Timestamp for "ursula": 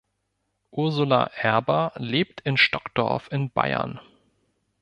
0.71-1.25